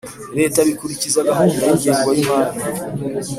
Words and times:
Leta 0.39 0.59
bikurikiza 0.67 1.25
gahunda 1.29 1.61
y 1.67 1.71
ingengo 1.75 2.09
y 2.15 2.21
imari 2.23 2.57